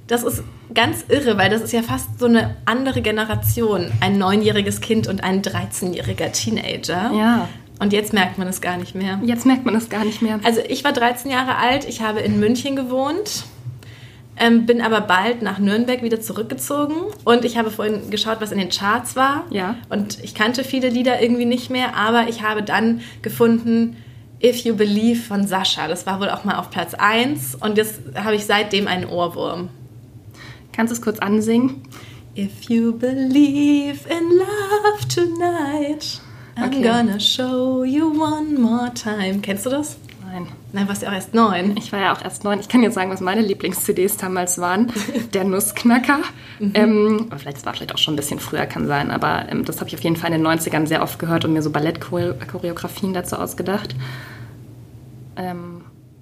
[0.07, 0.43] Das ist
[0.73, 3.91] ganz irre, weil das ist ja fast so eine andere Generation.
[4.01, 7.11] Ein neunjähriges Kind und ein 13-jähriger Teenager.
[7.13, 7.49] Ja.
[7.79, 9.19] Und jetzt merkt man es gar nicht mehr.
[9.23, 10.39] Jetzt merkt man das gar nicht mehr.
[10.43, 13.45] Also ich war 13 Jahre alt, ich habe in München gewohnt,
[14.39, 18.57] ähm, bin aber bald nach Nürnberg wieder zurückgezogen und ich habe vorhin geschaut, was in
[18.57, 19.45] den Charts war.
[19.51, 19.75] Ja.
[19.89, 23.97] Und ich kannte viele Lieder irgendwie nicht mehr, aber ich habe dann gefunden
[24.41, 25.87] If You Believe von Sascha.
[25.87, 29.69] Das war wohl auch mal auf Platz 1 und jetzt habe ich seitdem einen Ohrwurm.
[30.71, 31.83] Kannst du es kurz ansingen?
[32.37, 36.21] If you believe in love tonight,
[36.55, 36.81] I'm Okay.
[36.81, 39.39] gonna show you one more time.
[39.41, 39.97] Kennst du das?
[40.31, 40.47] Nein.
[40.73, 41.75] Nein, warst ja auch erst neun.
[41.75, 42.59] Ich war ja auch erst neun.
[42.59, 44.91] Ich kann jetzt sagen, was meine Lieblings-CDs damals waren.
[45.33, 46.19] Der Nussknacker.
[46.59, 49.09] Ähm, aber vielleicht, es war vielleicht auch schon ein bisschen früher, kann sein.
[49.09, 51.53] Aber ähm, das habe ich auf jeden Fall in den 90ern sehr oft gehört und
[51.53, 53.95] mir so Ballettchoreografien dazu ausgedacht.
[55.35, 55.78] Ähm,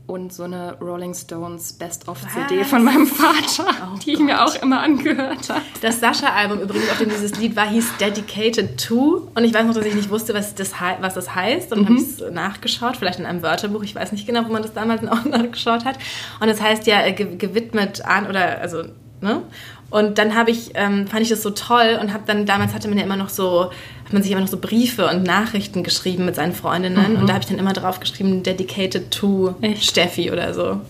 [0.08, 4.80] und so eine Rolling Stones Best-of-CD von meinem Vater, Oh die ich mir auch immer
[4.80, 5.62] angehört habe.
[5.82, 9.30] Das Sascha-Album übrigens, auf dem dieses Lied war, hieß Dedicated to.
[9.36, 11.74] Und ich weiß noch, dass ich nicht wusste, was das, was das heißt.
[11.74, 13.84] Und habe es nachgeschaut, vielleicht in einem Wörterbuch.
[13.84, 15.98] Ich weiß nicht genau, wo man das damals auch nachgeschaut hat.
[16.40, 18.84] Und das heißt ja äh, ge gewidmet an oder also
[19.20, 19.44] ne.
[19.90, 22.90] Und dann habe ich ähm, fand ich das so toll und habe dann damals hatte
[22.90, 23.72] man ja immer noch so
[24.04, 27.34] hat man sich immer noch so Briefe und Nachrichten geschrieben mit seinen Freundinnen und da
[27.34, 29.86] habe ich dann immer drauf geschrieben Dedicated to Echt?
[29.86, 30.82] Steffi oder so.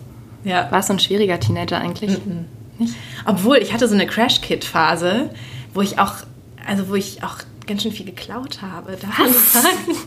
[0.43, 0.71] Ja.
[0.71, 2.17] War es so ein schwieriger Teenager eigentlich?
[2.79, 2.95] Nicht?
[3.25, 5.29] Obwohl, ich hatte so eine Crash-Kit-Phase,
[5.73, 6.13] wo ich auch,
[6.65, 8.97] also wo ich auch ganz schön viel geklaut habe.
[8.97, 9.97] Sagen?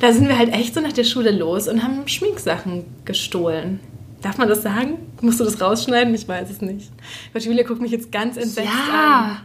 [0.00, 3.80] Da sind wir halt echt so nach der Schule los und haben Schminksachen gestohlen.
[4.22, 4.98] Darf man das sagen?
[5.20, 6.14] Musst du das rausschneiden?
[6.14, 6.90] Ich weiß es nicht.
[7.32, 8.74] Gott, Julia guckt mich jetzt ganz entsetzt an.
[8.92, 9.36] Ja,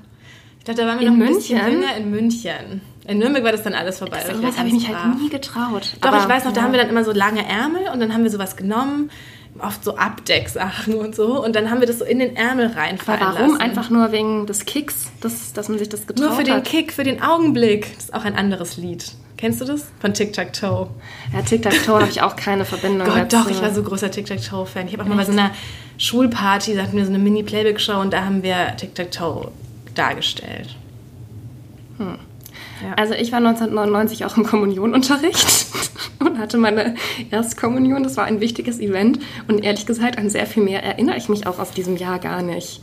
[0.60, 2.82] Ich glaube, da waren wir In noch ein bisschen jünger in München.
[3.08, 4.20] In Nürnberg war das dann alles vorbei.
[4.22, 5.16] Da war sowas ja habe ich mich halt brav.
[5.22, 5.94] nie getraut.
[6.02, 6.66] Doch, Aber, ich weiß noch, da ja.
[6.66, 9.10] haben wir dann immer so lange Ärmel und dann haben wir sowas genommen,
[9.60, 11.42] oft so Abdecksachen und so.
[11.44, 13.52] Und dann haben wir das so in den Ärmel reinfallen Aber warum?
[13.54, 13.62] lassen.
[13.62, 16.66] Einfach nur wegen des Kicks, dass, dass man sich das getraut Nur für den hat.
[16.66, 17.96] Kick, für den Augenblick.
[17.96, 19.06] Das ist auch ein anderes Lied.
[19.38, 19.86] Kennst du das?
[20.00, 20.89] Von Tic Tac Toe.
[21.32, 23.38] Ja, Tic-Tac-Toe habe ich auch keine Verbindung Gott, dazu.
[23.38, 24.88] doch, ich war so großer Tic Tac Toe Fan.
[24.88, 25.52] Ich habe auch mal bei so einer
[26.00, 29.52] Schulparty, da hatten wir so eine Mini-Playback-Show und da haben wir Tic Tac Toe
[29.93, 30.76] dargestellt.
[32.95, 35.67] Also ich war 1999 auch im Kommunionunterricht
[36.19, 36.95] und hatte meine
[37.32, 38.04] Erstkommunion.
[38.04, 41.47] Das war ein wichtiges Event und ehrlich gesagt an sehr viel mehr erinnere ich mich
[41.47, 42.82] auch aus diesem Jahr gar nicht.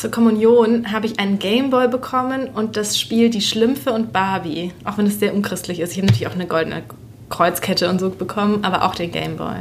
[0.00, 4.72] Zur Kommunion habe ich einen Gameboy bekommen und das Spiel Die Schlümpfe und Barbie.
[4.84, 5.92] Auch wenn es sehr unchristlich ist.
[5.92, 6.82] Ich habe natürlich auch eine goldene
[7.28, 9.56] Kreuzkette und so bekommen, aber auch den Gameboy.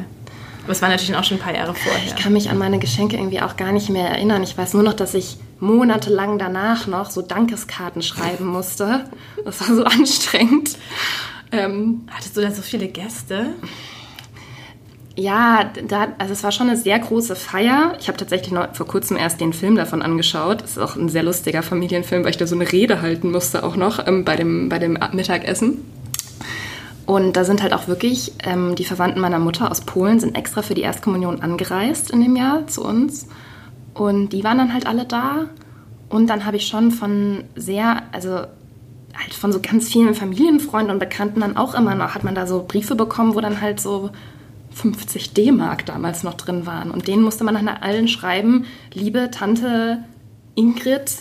[0.64, 2.02] Aber es war natürlich auch schon ein paar Jahre vorher.
[2.06, 4.42] Ich kann mich an meine Geschenke irgendwie auch gar nicht mehr erinnern.
[4.42, 9.10] Ich weiß nur noch, dass ich monatelang danach noch so Dankeskarten schreiben musste.
[9.44, 10.78] Das war so anstrengend.
[11.52, 13.56] Ähm, Hattest du da so viele Gäste?
[15.20, 17.94] Ja, da, also es war schon eine sehr große Feier.
[18.00, 20.64] Ich habe tatsächlich noch vor kurzem erst den Film davon angeschaut.
[20.64, 23.66] Es ist auch ein sehr lustiger Familienfilm, weil ich da so eine Rede halten musste
[23.66, 25.84] auch noch ähm, bei, dem, bei dem Mittagessen.
[27.06, 30.62] Und da sind halt auch wirklich ähm, die Verwandten meiner Mutter aus Polen sind extra
[30.62, 33.28] für die Erstkommunion angereist in dem Jahr zu uns.
[33.94, 35.48] Und die waren dann halt alle da.
[36.08, 41.00] Und dann habe ich schon von sehr, also halt von so ganz vielen Familienfreunden und
[41.00, 44.12] Bekannten dann auch immer noch, hat man da so Briefe bekommen, wo dann halt so
[44.82, 46.92] 50 D-Mark damals noch drin waren.
[46.92, 50.04] Und denen musste man dann allen schreiben, liebe Tante
[50.56, 51.12] Ingrid,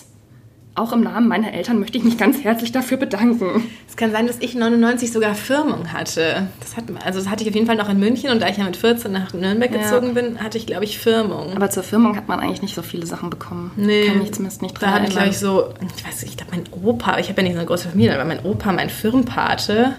[0.78, 3.64] auch im Namen meiner Eltern möchte ich mich ganz herzlich dafür bedanken.
[3.88, 6.46] Es kann sein, dass ich 99 sogar Firmung hatte.
[6.60, 8.58] Das, hat, also das hatte ich auf jeden Fall noch in München und da ich
[8.58, 9.78] ja mit 14 nach Nürnberg ja.
[9.78, 11.56] gezogen bin, hatte ich, glaube ich, Firmung.
[11.56, 13.72] Aber zur Firmung hat man eigentlich nicht so viele Sachen bekommen.
[13.76, 14.06] Nee.
[14.06, 16.36] Kann ich zumindest nicht dran Da hatte ich, glaube ich, so, ich weiß nicht, ich
[16.36, 18.88] glaube, mein Opa, ich habe ja nicht so eine große Familie, aber mein Opa, mein
[18.88, 19.96] Firmenpate,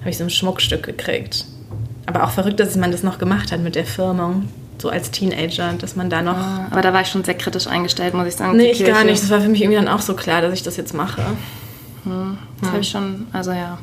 [0.00, 1.46] habe ich so ein Schmuckstück gekriegt.
[2.06, 5.72] Aber auch verrückt, dass man das noch gemacht hat mit der Firmung so als Teenager,
[5.78, 6.36] dass man da noch.
[6.36, 8.56] Ja, aber da war ich schon sehr kritisch eingestellt, muss ich sagen.
[8.56, 9.22] Nee, ich gar nicht.
[9.22, 11.22] Das war für mich irgendwie dann auch so klar, dass ich das jetzt mache.
[12.04, 12.72] Hm, das ja.
[12.72, 13.78] habe ich schon, also ja.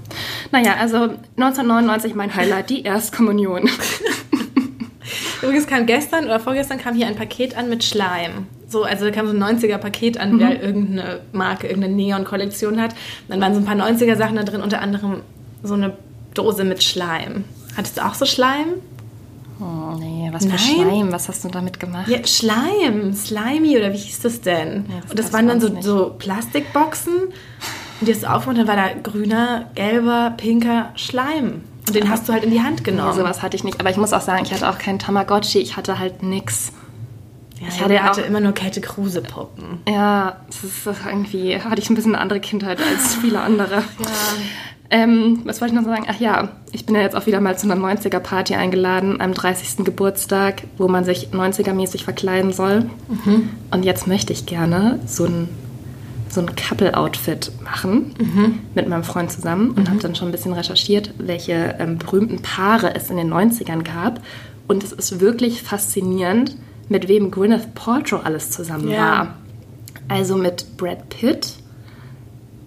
[0.52, 0.98] Naja, also
[1.38, 3.70] 1999 mein Highlight, die Erstkommunion.
[5.42, 8.48] Übrigens kam gestern oder vorgestern kam hier ein Paket an mit Schleim.
[8.68, 10.40] So, also da kam so ein 90er-Paket an, mhm.
[10.40, 12.94] wer irgendeine Marke, irgendeine Neon-Kollektion hat.
[13.30, 15.22] Dann waren so ein paar 90er-Sachen da drin, unter anderem
[15.64, 15.94] so eine
[16.34, 17.46] Dose mit Schleim.
[17.80, 18.74] Hattest du auch so Schleim?
[19.62, 20.60] Oh, nee, was für Nein.
[20.60, 21.12] Schleim?
[21.14, 22.10] Was hast du damit gemacht?
[22.10, 24.86] Ja, Schleim, Slimy oder wie hieß das denn?
[24.90, 27.14] Ja, das und das waren dann so, so Plastikboxen
[28.02, 31.64] und die hast du aufgemacht und dann war da grüner, gelber, pinker Schleim.
[31.88, 33.12] Und den hast du halt in die Hand genommen.
[33.12, 33.80] Nee, sowas hatte ich nicht.
[33.80, 36.74] Aber ich muss auch sagen, ich hatte auch keinen Tamagotchi, ich hatte halt nix.
[37.62, 39.80] Ja, ich hatte, hatte immer nur Käthe Kruse Puppen.
[39.88, 43.76] Ja, das ist irgendwie, hatte ich ein bisschen eine andere Kindheit als viele andere.
[43.76, 43.84] Ja.
[44.92, 46.06] Ähm, was wollte ich noch sagen?
[46.08, 49.86] Ach ja, ich bin ja jetzt auch wieder mal zu einer 90er-Party eingeladen, am 30.
[49.86, 52.90] Geburtstag, wo man sich 90er-mäßig verkleiden soll.
[53.08, 53.50] Mhm.
[53.70, 55.48] Und jetzt möchte ich gerne so ein,
[56.28, 58.60] so ein Couple-Outfit machen mhm.
[58.74, 59.90] mit meinem Freund zusammen und mhm.
[59.90, 64.22] habe dann schon ein bisschen recherchiert, welche ähm, berühmten Paare es in den 90ern gab.
[64.68, 66.56] Und es ist wirklich faszinierend,
[66.90, 68.98] mit wem Gwyneth Paltrow alles zusammen ja.
[68.98, 69.36] war.
[70.08, 71.54] Also mit Brad Pitt.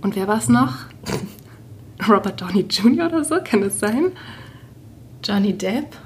[0.03, 0.75] Und wer war es noch?
[2.09, 3.07] Robert Downey Jr.
[3.07, 4.13] oder so, kann das sein?
[5.25, 5.97] Johnny Depp?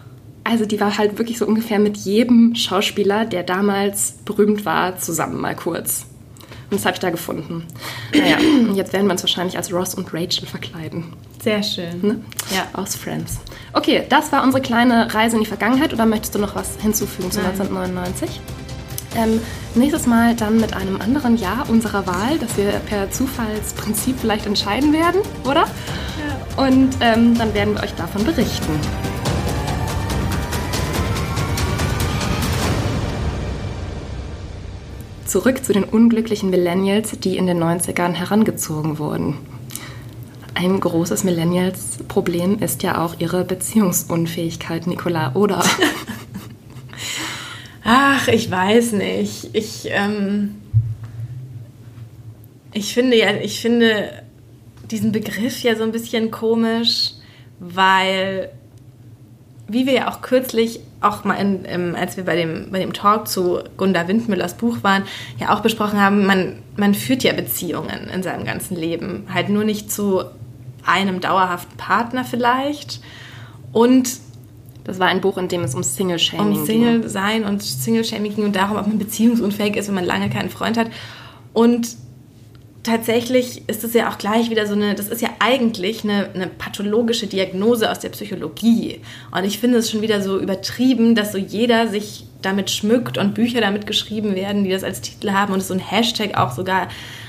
[0.45, 5.41] Also die war halt wirklich so ungefähr mit jedem Schauspieler, der damals berühmt war, zusammen
[5.41, 6.07] mal kurz.
[6.71, 7.65] Und das habe ich da gefunden.
[8.13, 8.39] Naja,
[8.75, 11.05] jetzt werden wir uns wahrscheinlich als Ross und Rachel verkleiden.
[11.43, 12.01] Sehr schön.
[12.03, 12.21] Ne?
[12.55, 12.67] Ja.
[12.73, 13.39] Aus Friends.
[13.73, 15.93] Okay, das war unsere kleine Reise in die Vergangenheit.
[15.93, 17.51] Oder möchtest du noch was hinzufügen zu Nein.
[17.51, 18.41] 1999?
[19.17, 19.41] Ähm,
[19.75, 24.93] nächstes Mal dann mit einem anderen Jahr unserer Wahl, das wir per Zufallsprinzip vielleicht entscheiden
[24.93, 25.65] werden, oder?
[25.67, 26.65] Ja.
[26.67, 28.79] Und ähm, dann werden wir euch davon berichten.
[35.25, 39.39] Zurück zu den unglücklichen Millennials, die in den 90ern herangezogen wurden.
[40.55, 45.63] Ein großes Millennials-Problem ist ja auch ihre Beziehungsunfähigkeit, Nicola, oder?
[47.89, 49.51] Ach, ich weiß nicht.
[49.53, 50.57] Ich, ähm,
[52.73, 54.11] ich finde ja, ich finde
[54.91, 57.13] diesen Begriff ja so ein bisschen komisch,
[57.61, 58.51] weil,
[59.69, 62.93] wie wir ja auch kürzlich, auch mal in, im, als wir bei dem, bei dem
[62.93, 65.05] Talk zu Gunda Windmüllers Buch waren,
[65.39, 69.29] ja auch besprochen haben, man, man führt ja Beziehungen in seinem ganzen Leben.
[69.33, 70.25] Halt nur nicht zu
[70.85, 73.01] einem dauerhaften Partner vielleicht.
[73.73, 74.26] Und
[74.87, 76.61] das war ein Buch, in dem es um Single-Shaming ging.
[76.61, 80.49] Um Single-Sein und Single-Shaming ging und darum, ob man beziehungsunfähig ist, wenn man lange keinen
[80.49, 80.87] Freund hat.
[81.53, 81.97] Und
[82.85, 86.47] tatsächlich ist es ja auch gleich wieder so eine, das ist ja eigentlich eine, eine,
[86.47, 89.01] pathologische Diagnose aus der Psychologie.
[89.33, 93.35] Und ich finde es schon wieder so übertrieben, dass so jeder sich damit schmückt und
[93.35, 96.53] Bücher damit geschrieben werden, die das als Titel haben und es so ein Hashtag auch
[96.53, 96.87] sogar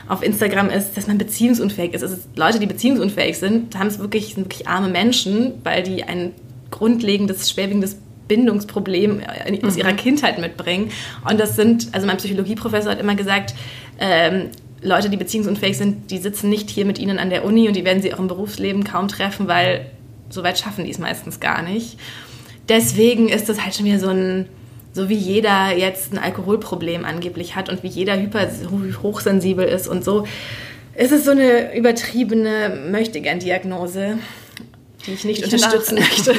[0.08, 2.04] auf Instagram ist, dass man beziehungsunfähig ist.
[2.04, 6.34] Also Leute, die beziehungsunfähig sind, haben es wirklich, sind wirklich arme Menschen, weil die ein
[6.72, 9.22] grundlegendes, schwerwiegendes Bindungsproblem
[9.64, 9.80] aus mhm.
[9.80, 10.92] ihrer Kindheit mitbringen.
[11.30, 13.54] Und das sind, also mein Psychologieprofessor hat immer gesagt,
[14.00, 14.50] ähm,
[14.82, 17.84] Leute, die beziehungsunfähig sind, die sitzen nicht hier mit ihnen an der Uni und die
[17.84, 19.88] werden sie auch im Berufsleben kaum treffen, weil
[20.30, 21.98] so weit schaffen die es meistens gar nicht.
[22.70, 24.48] Deswegen ist das halt schon wieder so ein,
[24.94, 28.48] so wie jeder jetzt ein Alkoholproblem angeblich hat und wie jeder hyper
[29.02, 30.26] hochsensibel ist und so,
[30.96, 34.18] ist es so eine übertriebene Möchtegern-Diagnose
[35.08, 36.36] die ich nicht ich unterstützen auch, möchte.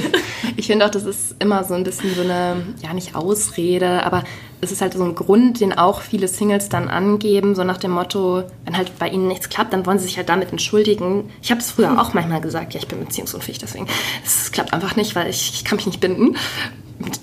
[0.56, 4.24] ich finde auch, das ist immer so ein bisschen so eine, ja nicht Ausrede, aber
[4.60, 7.92] es ist halt so ein Grund, den auch viele Singles dann angeben, so nach dem
[7.92, 11.30] Motto, wenn halt bei ihnen nichts klappt, dann wollen sie sich halt damit entschuldigen.
[11.42, 11.98] Ich habe es früher hm.
[11.98, 13.86] auch manchmal gesagt, ja, ich bin beziehungsunfähig, deswegen,
[14.24, 16.36] es klappt einfach nicht, weil ich, ich kann mich nicht binden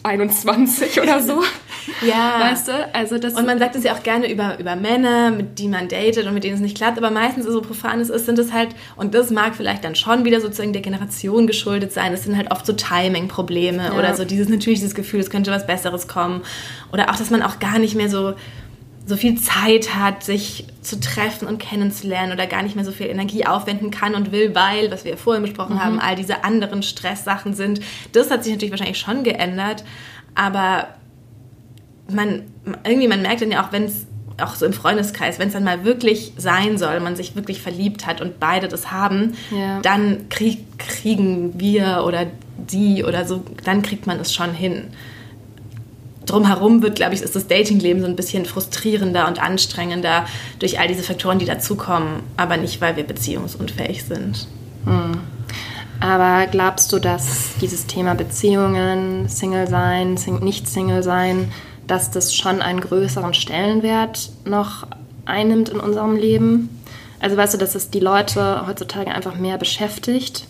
[0.03, 1.43] 21 oder so.
[2.05, 2.39] ja.
[2.39, 2.89] Weißt du?
[2.93, 5.87] Also das und man sagt es ja auch gerne über, über Männer, mit die man
[5.87, 8.53] datet und mit denen es nicht klappt, aber meistens so profan es ist, sind es
[8.53, 12.37] halt, und das mag vielleicht dann schon wieder sozusagen der Generation geschuldet sein, es sind
[12.37, 13.97] halt oft so Timing-Probleme ja.
[13.97, 16.41] oder so dieses, natürlich dieses Gefühl, es könnte was Besseres kommen.
[16.93, 18.33] Oder auch, dass man auch gar nicht mehr so
[19.07, 23.07] so viel Zeit hat, sich zu treffen und kennenzulernen oder gar nicht mehr so viel
[23.07, 25.83] Energie aufwenden kann und will, weil, was wir ja vorhin besprochen mhm.
[25.83, 27.81] haben, all diese anderen Stresssachen sind.
[28.13, 29.83] Das hat sich natürlich wahrscheinlich schon geändert,
[30.33, 30.87] aber
[32.09, 32.43] man,
[32.83, 34.07] irgendwie, man merkt dann ja auch, wenn es
[34.41, 38.05] auch so im Freundeskreis, wenn es dann mal wirklich sein soll, man sich wirklich verliebt
[38.05, 39.79] hat und beide das haben, ja.
[39.81, 44.87] dann krieg, kriegen wir oder die oder so, dann kriegt man es schon hin
[46.25, 50.25] drumherum wird, glaube ich, ist das Datingleben so ein bisschen frustrierender und anstrengender
[50.59, 54.47] durch all diese Faktoren, die dazukommen, aber nicht, weil wir beziehungsunfähig sind.
[54.85, 55.19] Hm.
[55.99, 61.51] Aber glaubst du, dass dieses Thema Beziehungen, Single sein, Sing nicht Single sein,
[61.87, 64.87] dass das schon einen größeren Stellenwert noch
[65.25, 66.69] einnimmt in unserem Leben?
[67.19, 70.45] Also weißt du, dass es die Leute heutzutage einfach mehr beschäftigt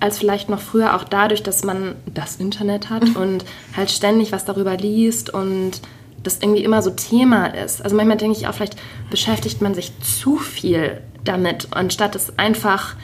[0.00, 3.44] als vielleicht noch früher, auch dadurch, dass man das Internet hat und
[3.76, 5.80] halt ständig was darüber liest und
[6.22, 7.82] das irgendwie immer so Thema ist.
[7.82, 8.76] Also manchmal denke ich auch, vielleicht
[9.10, 12.96] beschäftigt man sich zu viel damit, anstatt es einfach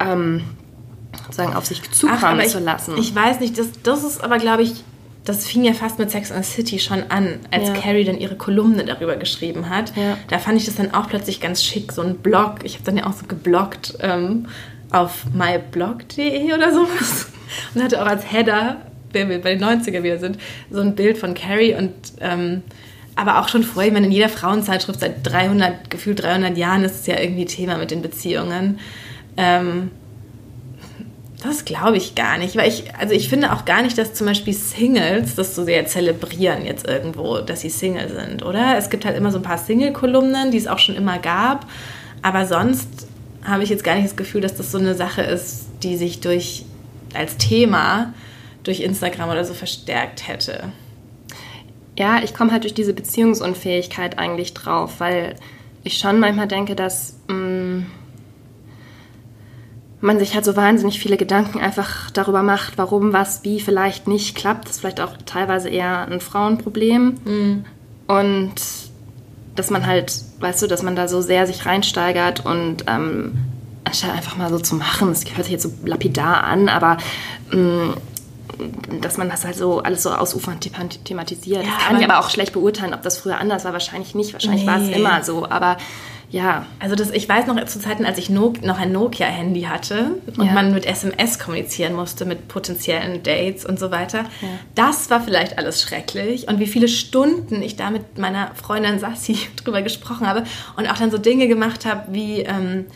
[0.00, 0.42] ähm,
[1.24, 2.96] sozusagen auf sich zukommen zu lassen.
[2.98, 4.84] Ich weiß nicht, das, das ist aber, glaube ich,
[5.24, 7.74] das fing ja fast mit Sex and the City schon an, als ja.
[7.74, 9.94] Carrie dann ihre Kolumne darüber geschrieben hat.
[9.96, 10.16] Ja.
[10.28, 12.64] Da fand ich das dann auch plötzlich ganz schick, so ein Blog.
[12.64, 14.46] Ich habe dann ja auch so gebloggt ähm,
[14.90, 17.26] auf myblog.de oder sowas
[17.74, 18.76] und hatte auch als Header,
[19.12, 20.38] wenn wir bei den 90er wieder sind,
[20.70, 22.62] so ein Bild von Carrie und ähm,
[23.16, 27.00] aber auch schon vorher, ich meine, in jeder Frauenzeitschrift seit 300, gefühlt 300 Jahren ist
[27.00, 28.78] es ja irgendwie Thema mit den Beziehungen.
[29.36, 29.90] Ähm,
[31.42, 34.26] das glaube ich gar nicht, weil ich, also ich finde auch gar nicht, dass zum
[34.26, 38.76] Beispiel Singles das so sehr zelebrieren jetzt irgendwo, dass sie Single sind, oder?
[38.76, 41.66] Es gibt halt immer so ein paar Single-Kolumnen, die es auch schon immer gab,
[42.22, 43.06] aber sonst
[43.44, 46.20] habe ich jetzt gar nicht das Gefühl, dass das so eine Sache ist, die sich
[46.20, 46.64] durch
[47.14, 48.12] als Thema
[48.62, 50.72] durch Instagram oder so verstärkt hätte.
[51.98, 55.36] Ja, ich komme halt durch diese Beziehungsunfähigkeit eigentlich drauf, weil
[55.82, 57.86] ich schon manchmal denke, dass mh, mm,
[60.02, 64.34] man sich halt so wahnsinnig viele Gedanken einfach darüber macht, warum was wie vielleicht nicht
[64.34, 64.64] klappt.
[64.64, 67.16] Das ist vielleicht auch teilweise eher ein Frauenproblem.
[67.24, 67.64] Mhm.
[68.06, 68.54] Und
[69.60, 73.36] dass man halt, weißt du, dass man da so sehr sich reinsteigert und ähm,
[73.84, 76.96] anstatt einfach mal so zu machen, das hört sich jetzt so lapidar an, aber
[77.52, 77.92] ähm,
[79.02, 80.70] dass man das halt so alles so ausufernd
[81.04, 81.64] thematisiert.
[81.64, 83.74] Ja, das kann ich aber auch schlecht beurteilen, ob das früher anders war.
[83.74, 84.32] Wahrscheinlich nicht.
[84.32, 84.66] Wahrscheinlich nee.
[84.66, 85.46] war es immer so.
[85.48, 85.76] Aber
[86.30, 86.66] ja.
[86.78, 90.46] Also das, ich weiß noch zu Zeiten, als ich no noch ein Nokia-Handy hatte und
[90.46, 90.52] ja.
[90.52, 94.24] man mit SMS kommunizieren musste, mit potenziellen Dates und so weiter.
[94.40, 94.48] Ja.
[94.74, 96.48] Das war vielleicht alles schrecklich.
[96.48, 100.44] Und wie viele Stunden ich da mit meiner Freundin Sassi drüber gesprochen habe
[100.76, 102.86] und auch dann so Dinge gemacht habe, wie ähm,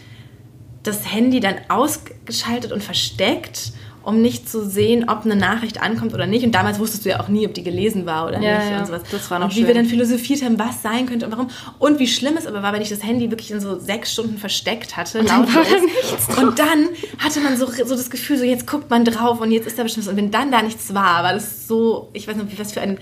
[0.84, 3.72] das Handy dann ausgeschaltet und versteckt
[4.04, 6.44] um nicht zu sehen, ob eine Nachricht ankommt oder nicht.
[6.44, 8.78] Und damals wusstest du ja auch nie, ob die gelesen war oder ja, nicht ja,
[8.80, 9.02] und sowas.
[9.10, 9.68] Das war noch und wie schön.
[9.68, 11.48] wir dann philosophiert haben, was sein könnte und warum.
[11.78, 14.38] Und wie schlimm es aber war, wenn ich das Handy wirklich in so sechs Stunden
[14.38, 15.28] versteckt hatte, und.
[15.28, 16.88] Dann und dann
[17.18, 19.82] hatte man so, so das Gefühl, so jetzt guckt man drauf und jetzt ist da
[19.82, 20.10] bestimmt was.
[20.12, 22.98] Und wenn dann da nichts war, war das so, ich weiß nicht, was für ein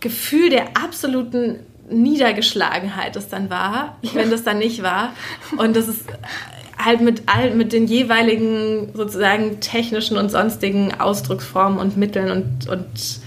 [0.00, 5.12] Gefühl der absoluten Niedergeschlagenheit das dann war, wenn das dann nicht war.
[5.56, 6.04] Und das ist
[6.84, 13.20] halt mit all, mit den jeweiligen sozusagen technischen und sonstigen Ausdrucksformen und Mitteln und, und,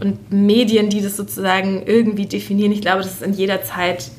[0.00, 2.72] und Medien, die das sozusagen irgendwie definieren.
[2.72, 4.10] Ich glaube, das ist in jeder Zeit,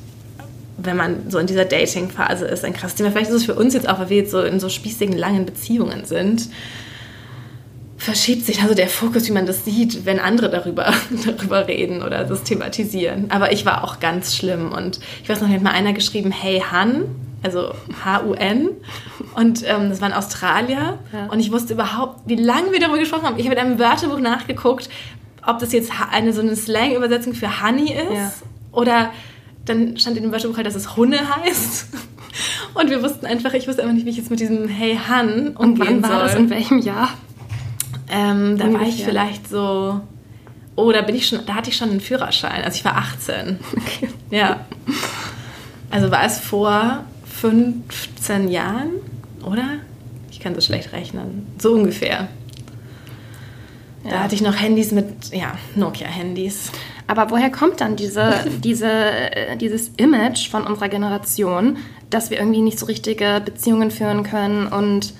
[0.76, 3.10] wenn man so in dieser Dating-Phase ist, ein krasses Thema.
[3.10, 5.44] Vielleicht ist es für uns jetzt auch, weil wir jetzt so in so spießigen, langen
[5.44, 6.48] Beziehungen sind,
[7.96, 10.94] verschiebt sich also der Fokus, wie man das sieht, wenn andere darüber,
[11.26, 13.30] darüber reden oder das thematisieren.
[13.30, 16.62] Aber ich war auch ganz schlimm und ich weiß noch, hat mal einer geschrieben, hey
[16.70, 17.04] Han,
[17.42, 17.72] also
[18.04, 18.70] H-U-N.
[19.34, 20.98] Und ähm, das war ein Australier.
[21.12, 21.26] Ja.
[21.30, 23.38] Und ich wusste überhaupt, wie lange wir darüber gesprochen haben.
[23.38, 24.88] Ich habe in einem Wörterbuch nachgeguckt,
[25.46, 28.12] ob das jetzt eine so eine Slang-Übersetzung für Honey ist.
[28.14, 28.32] Ja.
[28.72, 29.10] Oder
[29.64, 31.86] dann stand in dem Wörterbuch halt, dass es Hunne heißt.
[32.74, 35.56] Und wir wussten einfach, ich wusste einfach nicht, wie ich jetzt mit diesem Hey Han
[35.56, 36.20] Und wann war soll.
[36.20, 36.34] das?
[36.34, 37.10] In welchem Jahr?
[38.10, 40.00] Ähm, da war ich vielleicht so.
[40.76, 42.62] Oh, da bin ich schon, da hatte ich schon einen Führerschein.
[42.62, 43.58] Also ich war 18.
[43.76, 44.08] Okay.
[44.30, 44.60] Ja.
[45.90, 47.04] Also war es vor
[47.40, 48.90] 15 Jahren,
[49.44, 49.78] oder?
[50.30, 51.46] Ich kann so schlecht rechnen.
[51.58, 52.28] So ungefähr.
[54.04, 54.10] Ja.
[54.10, 56.72] Da hatte ich noch Handys mit, ja, Nokia-Handys.
[57.06, 61.78] Aber woher kommt dann diese, diese, äh, dieses Image von unserer Generation,
[62.10, 65.14] dass wir irgendwie nicht so richtige Beziehungen führen können und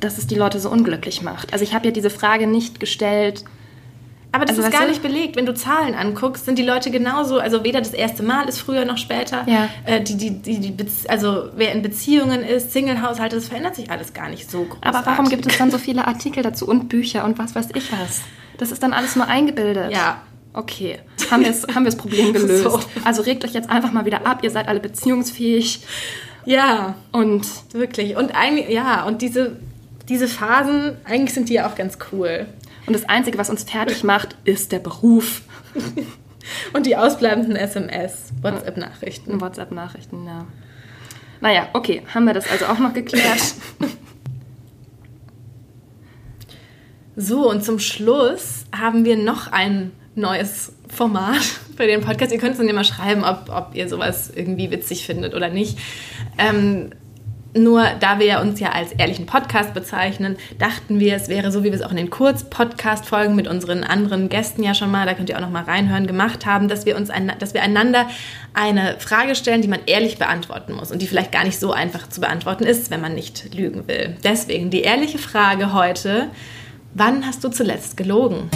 [0.00, 1.52] dass es die Leute so unglücklich macht?
[1.52, 3.44] Also ich habe ja diese Frage nicht gestellt,
[4.32, 5.36] aber das also, ist gar nicht belegt.
[5.36, 8.84] Wenn du Zahlen anguckst, sind die Leute genauso, also weder das erste Mal ist früher
[8.84, 9.44] noch später.
[9.46, 9.68] Ja.
[9.84, 14.14] Äh, die, die, die, die also wer in Beziehungen ist, Single-Haushalte, das verändert sich alles
[14.14, 14.78] gar nicht so groß.
[14.80, 17.92] Aber warum gibt es dann so viele Artikel dazu und Bücher und was weiß ich
[17.92, 18.22] was?
[18.58, 19.92] Das ist dann alles nur eingebildet.
[19.92, 20.22] Ja,
[20.54, 20.98] Okay,
[21.30, 22.64] haben wir das, haben das Problem gelöst.
[22.64, 22.80] So.
[23.04, 25.80] Also regt euch jetzt einfach mal wieder ab, ihr seid alle beziehungsfähig.
[26.44, 28.16] Ja, Und wirklich.
[28.16, 29.56] Und eigentlich, ja, und diese,
[30.08, 32.46] diese Phasen, eigentlich sind die ja auch ganz cool.
[32.86, 35.42] Und das Einzige, was uns fertig macht, ist der Beruf.
[36.72, 39.40] Und die ausbleibenden SMS, WhatsApp-Nachrichten.
[39.40, 40.46] WhatsApp-Nachrichten, ja.
[41.40, 43.54] Naja, okay, haben wir das also auch noch geklärt.
[47.14, 51.42] So, und zum Schluss haben wir noch ein neues Format
[51.76, 52.32] für den Podcast.
[52.32, 55.78] Ihr könnt es dann mal schreiben, ob, ob ihr sowas irgendwie witzig findet oder nicht.
[56.38, 56.90] Ähm,
[57.54, 61.66] nur da wir uns ja als ehrlichen Podcast bezeichnen, dachten wir, es wäre so, wie
[61.66, 65.28] wir es auch in den Kurz-Podcast-Folgen mit unseren anderen Gästen ja schon mal, da könnt
[65.28, 68.08] ihr auch noch mal reinhören, gemacht haben, dass wir uns ein, dass wir einander
[68.54, 72.08] eine Frage stellen, die man ehrlich beantworten muss und die vielleicht gar nicht so einfach
[72.08, 74.16] zu beantworten ist, wenn man nicht lügen will.
[74.24, 76.28] Deswegen die ehrliche Frage heute:
[76.94, 78.48] Wann hast du zuletzt gelogen?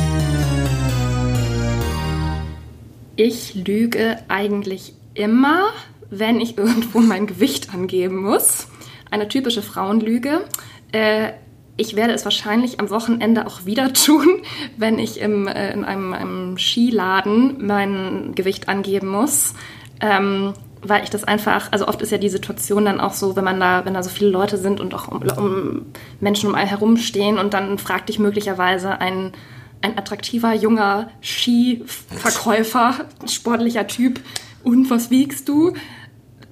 [3.17, 5.69] Ich lüge eigentlich immer,
[6.09, 8.69] wenn ich irgendwo mein Gewicht angeben muss.
[9.11, 10.45] Eine typische Frauenlüge.
[10.93, 11.33] Äh,
[11.77, 14.43] ich werde es wahrscheinlich am Wochenende auch wieder tun,
[14.77, 19.55] wenn ich im, äh, in einem, einem Skiladen mein Gewicht angeben muss.
[20.01, 23.45] Ähm, weil ich das einfach, also oft ist ja die Situation dann auch so, wenn
[23.45, 25.87] man da, wenn da so viele Leute sind und auch um, um
[26.21, 29.33] Menschen um einen herumstehen und dann fragt dich möglicherweise ein,
[29.81, 34.21] ein attraktiver, junger Skiverkäufer, sportlicher Typ,
[34.67, 35.75] und was wiegst du?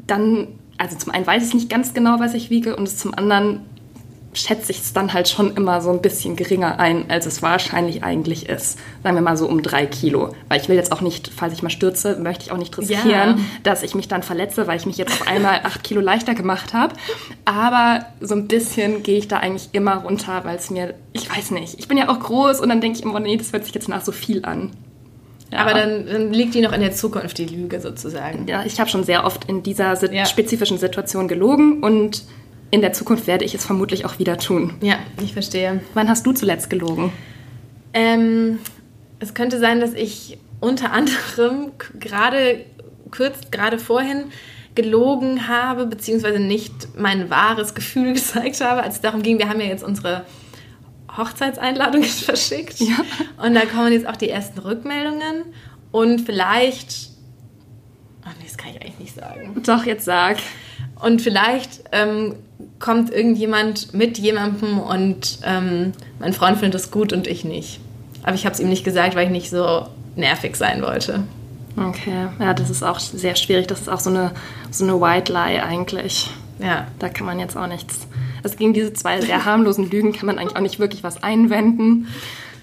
[0.07, 3.61] Dann, also zum einen weiß ich nicht ganz genau, was ich wiege und zum anderen
[4.37, 8.03] schätze ich es dann halt schon immer so ein bisschen geringer ein, als es wahrscheinlich
[8.03, 8.81] eigentlich ist.
[9.05, 10.35] Sagen wir mal so um drei Kilo.
[10.49, 13.09] Weil ich will jetzt auch nicht, falls ich mal stürze, möchte ich auch nicht riskieren,
[13.09, 13.37] Ja.
[13.63, 16.75] dass ich mich dann verletze, weil ich mich jetzt auf einmal acht Kilo leichter gemacht
[16.75, 16.95] habe.
[17.45, 21.53] Aber so ein bisschen gehe ich da eigentlich immer runter, weil es mir, ich weiß
[21.53, 23.75] nicht, ich bin ja auch groß und dann denke ich immer, nee, das hört sich
[23.75, 24.71] jetzt nach so viel an.
[25.55, 25.61] Ja.
[25.61, 28.47] Aber dann, dann liegt die noch in der Zukunft, die Lüge sozusagen.
[28.49, 30.27] ja, ich habe schon sehr oft in dieser si- Ja.
[30.27, 32.25] spezifischen Situation gelogen und
[32.73, 34.75] in der Zukunft werde ich es vermutlich auch wieder tun.
[34.81, 35.81] Ja, ich verstehe.
[35.95, 37.13] Wann hast du zuletzt gelogen?
[37.93, 38.59] Ähm,
[39.21, 42.65] es könnte sein, dass ich unter anderem gerade
[43.17, 44.25] kurz, gerade vorhin
[44.75, 49.61] gelogen habe, beziehungsweise nicht mein wahres Gefühl gezeigt habe, als es darum ging, wir haben
[49.61, 50.25] ja jetzt unsere
[51.17, 52.81] Hochzeitseinladung verschickt.
[52.81, 52.97] Ja.
[53.45, 55.45] Und da kommen jetzt auch die ersten Rückmeldungen.
[55.93, 57.11] Und vielleicht.
[58.25, 59.63] Ach nee, das kann ich eigentlich nicht sagen.
[59.65, 60.39] Doch, jetzt sag.
[61.01, 62.35] Und vielleicht ähm,
[62.79, 67.81] kommt irgendjemand mit jemandem und ähm, mein Freund findet es gut und ich nicht.
[68.23, 71.25] Aber ich habe es ihm nicht gesagt, weil ich nicht so nervig sein wollte.
[71.77, 73.67] Okay, ja, das ist auch sehr schwierig.
[73.67, 74.33] Das ist auch so eine,
[74.71, 76.31] so eine White Lie eigentlich.
[76.59, 76.87] Ja.
[76.99, 78.07] Da kann man jetzt auch nichts.
[78.45, 82.09] Also gegen diese zwei sehr harmlosen Lügen kann man eigentlich auch nicht wirklich was einwenden.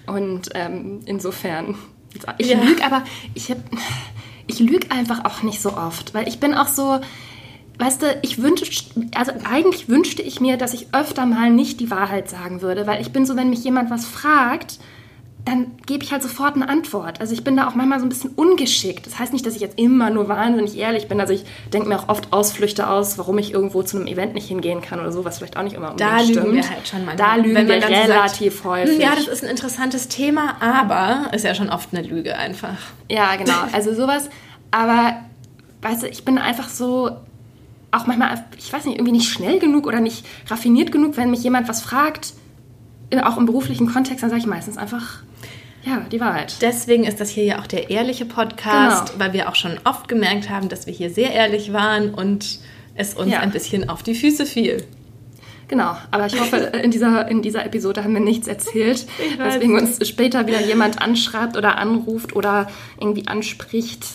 [0.08, 1.76] Und ähm, insofern.
[2.38, 2.62] Ich Ja.
[2.62, 3.58] lüge aber, ich, hab,
[4.48, 7.00] ich lüge einfach auch nicht so oft, weil ich bin auch so.
[7.80, 11.90] Weißt du, ich wünschte, also eigentlich wünschte ich mir, dass ich öfter mal nicht die
[11.90, 14.78] Wahrheit sagen würde, weil ich bin so, wenn mich jemand was fragt,
[15.46, 17.20] dann gebe ich halt sofort eine Antwort.
[17.20, 19.08] Also ich bin da auch manchmal so ein bisschen ungeschickt.
[19.08, 21.20] Das heißt nicht, dass ich jetzt immer nur wahnsinnig ehrlich bin.
[21.20, 24.48] Also ich denke mir auch oft Ausflüchte aus, warum ich irgendwo zu einem Event nicht
[24.48, 26.54] hingehen kann oder so, was vielleicht auch nicht immer unbedingt Da lügen stimmt.
[26.54, 27.28] wir halt schon manchmal.
[27.28, 28.94] Da lügen wir dann so sagt, relativ häufig.
[28.96, 32.78] "Hm, Ja, das ist ein interessantes Thema, aber ist ja schon oft eine Lüge einfach.
[33.10, 33.54] Ja, genau.
[33.74, 34.30] Also sowas.
[34.70, 35.16] Aber,
[35.82, 37.10] weißt du, ich bin einfach so,
[37.90, 41.42] auch manchmal, ich weiß nicht, irgendwie nicht schnell genug oder nicht raffiniert genug, wenn mich
[41.44, 42.34] jemand was fragt,
[43.24, 45.24] auch im beruflichen Kontext, dann sage ich meistens einfach,
[45.84, 46.56] ja, die Wahrheit.
[46.62, 49.20] Deswegen ist das hier ja auch der ehrliche Podcast, Genau.
[49.24, 52.60] weil wir auch schon oft gemerkt haben, dass wir hier sehr ehrlich waren und
[52.96, 53.40] es uns Ja.
[53.40, 54.84] ein bisschen auf die Füße fiel.
[55.68, 60.06] Genau, aber ich hoffe, in dieser, in dieser Episode haben wir nichts erzählt, weswegen uns
[60.06, 62.68] später wieder jemand anschreibt oder anruft oder
[63.00, 64.06] irgendwie anspricht,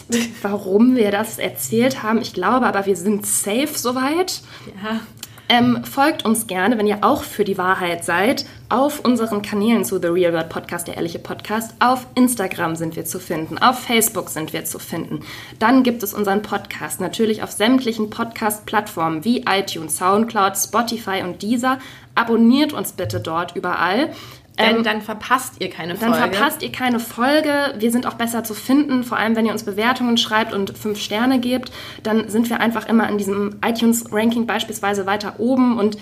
[0.42, 2.20] warum wir das erzählt haben.
[2.20, 4.42] Ich glaube aber, wir sind safe soweit.
[4.85, 5.00] Ja.
[5.48, 10.00] Ähm, folgt uns gerne, wenn ihr auch für die Wahrheit seid, auf unseren Kanälen zu
[10.00, 11.75] The Real World Podcast, der ehrliche Podcast.
[11.79, 15.21] Auf Instagram sind wir zu finden, auf Facebook sind wir zu finden.
[15.60, 21.79] Dann gibt es unseren Podcast natürlich auf sämtlichen Podcast-Plattformen wie iTunes, Soundcloud, Spotify und Deezer.
[22.16, 24.10] Abonniert uns bitte dort überall.
[24.59, 26.35] Denn Ähm, dann verpasst ihr keine dann Folge.
[26.35, 27.75] verpasst ihr keine Folge.
[27.79, 30.98] Wir sind auch besser zu finden, vor allem wenn ihr uns Bewertungen schreibt und fünf
[31.00, 31.71] Sterne gebt.
[32.02, 35.79] Dann sind wir einfach immer in diesem iTunes-Ranking beispielsweise weiter oben.
[35.79, 35.98] Und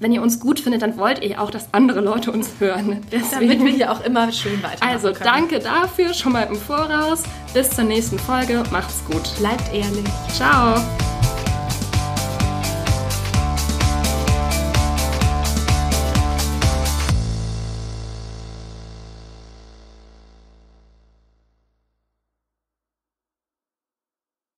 [0.00, 3.00] wenn ihr uns gut findet, dann wollt ihr auch, dass andere Leute uns hören.
[3.30, 5.24] damit wir hier auch immer schön weitermachen also können.
[5.24, 7.22] danke dafür schon mal im Voraus.
[7.54, 8.62] Bis zur nächsten Folge.
[8.70, 9.22] Macht's gut.
[9.38, 10.04] Bleibt ehrlich.
[10.34, 10.74] Ciao.